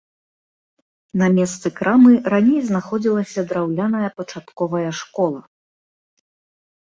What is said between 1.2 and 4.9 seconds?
На месцы крамы раней знаходзілася драўляная пачатковая